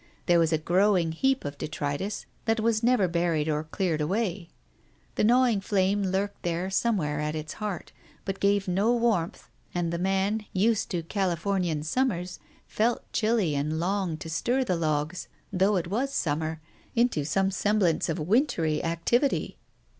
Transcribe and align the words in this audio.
There 0.25 0.39
was 0.39 0.51
a 0.51 0.57
growing 0.57 1.11
heap 1.11 1.45
of 1.45 1.59
detritus 1.59 2.25
that 2.45 2.59
was 2.59 2.81
never 2.81 3.07
buried 3.07 3.47
or 3.47 3.65
cleared 3.65 4.01
away. 4.01 4.49
The 5.13 5.23
gnawing 5.23 5.61
flame 5.61 6.01
lurked 6.05 6.41
there 6.41 6.71
somewhere 6.71 7.19
at 7.19 7.35
its 7.35 7.53
heart, 7.61 7.91
but 8.25 8.39
gave 8.39 8.67
no 8.67 8.95
warmth, 8.95 9.47
and 9.75 9.93
the 9.93 9.99
man, 9.99 10.47
used 10.53 10.89
to 10.89 11.03
Californian 11.03 11.83
summers, 11.83 12.39
felt 12.65 13.13
chilly 13.13 13.53
and 13.53 13.79
longed 13.79 14.21
to 14.21 14.29
stir 14.31 14.63
the 14.63 14.75
logs, 14.75 15.27
though 15.53 15.75
it 15.75 15.85
was 15.85 16.11
summer, 16.11 16.61
into 16.95 17.23
some 17.23 17.51
sem 17.51 17.79
blance 17.79 18.09
of 18.09 18.17
wintry 18.17 18.83
activity. 18.83 19.59